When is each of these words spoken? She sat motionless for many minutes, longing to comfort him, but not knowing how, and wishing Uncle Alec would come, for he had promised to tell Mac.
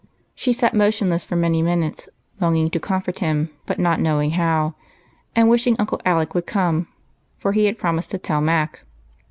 She 0.33 0.51
sat 0.51 0.73
motionless 0.73 1.23
for 1.23 1.35
many 1.35 1.61
minutes, 1.61 2.09
longing 2.39 2.71
to 2.71 2.79
comfort 2.79 3.19
him, 3.19 3.51
but 3.67 3.77
not 3.77 3.99
knowing 3.99 4.31
how, 4.31 4.73
and 5.35 5.47
wishing 5.47 5.75
Uncle 5.77 6.01
Alec 6.07 6.33
would 6.33 6.47
come, 6.47 6.87
for 7.37 7.51
he 7.51 7.65
had 7.65 7.77
promised 7.77 8.09
to 8.09 8.17
tell 8.17 8.41
Mac. 8.41 8.81